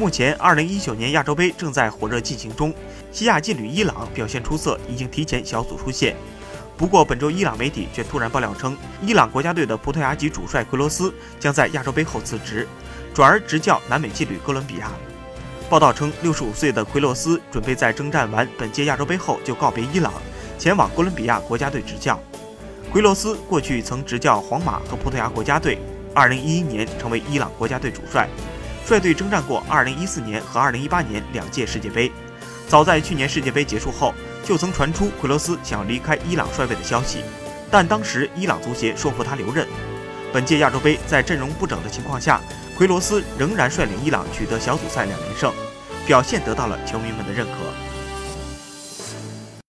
[0.00, 2.72] 目前，2019年亚洲杯正在火热进行中，
[3.12, 6.16] 西亚劲旅伊朗表现出色，已经提前小组出线。
[6.74, 12.66] 不过，本周伊朗媒体却突然爆料称，伊朗国家队的葡萄牙籍主帅奎罗斯将在亚洲杯后辞职，
[13.12, 14.90] 转而执教南美劲旅哥伦比亚。
[15.68, 20.14] 报道称，65岁的奎罗斯准备在征战完本届亚洲杯后就告别伊朗，
[20.58, 22.18] 前往哥伦比亚国家队执教。
[22.90, 25.78] 奎罗斯过去曾执教皇马和葡萄牙国家队
[26.14, 28.26] ，2011年成为伊朗国家队主帅。
[28.86, 32.10] 率队征战过2014年和2018年两届世界杯，
[32.66, 34.14] 早在去年世界杯结束后，
[34.44, 37.20] 就曾传出奎罗斯想要离开伊朗帅位的消息，
[37.70, 39.66] 但当时伊朗足协说服他留任。
[40.32, 42.40] 本届亚洲杯在阵容不整的情况下，
[42.76, 45.52] 奎罗斯仍然率领伊朗取得小组赛两连胜，
[46.06, 47.89] 表现得到了球迷们的认可。